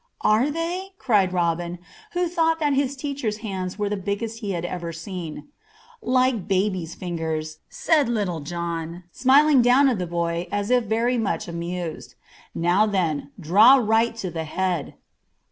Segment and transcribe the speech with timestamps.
[0.21, 1.77] "Are they?" cried Robin,
[2.13, 5.49] who thought that his teacher's hands were the biggest he had ever seen.
[6.01, 11.47] "Like babies' fingers," said Little John, smiling down at the boy as if very much
[11.47, 12.15] amused.
[12.55, 14.95] "Now then, draw right to the head."